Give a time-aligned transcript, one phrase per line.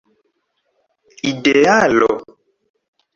[1.29, 2.09] idealo